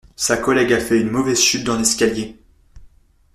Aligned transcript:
Sa 0.15 0.35
collègue 0.37 0.73
a 0.73 0.79
fait 0.79 0.99
une 0.99 1.11
mauvaise 1.11 1.39
chute 1.39 1.63
dans 1.63 1.77
l'escalier. 1.77 2.39